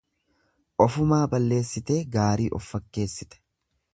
[0.85, 3.43] Ofumaa balleessitee gaarii of fakkeessite.